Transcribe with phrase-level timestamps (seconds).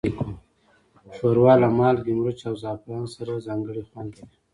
[1.15, 4.37] ښوروا له مالګې، مرچ، او زعفران سره ځانګړی خوند لري.